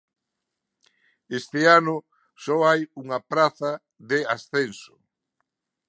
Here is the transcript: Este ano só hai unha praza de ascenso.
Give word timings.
Este 1.39 1.61
ano 1.79 1.97
só 2.43 2.57
hai 2.67 2.81
unha 3.01 3.19
praza 3.31 3.71
de 4.09 4.19
ascenso. 4.35 4.93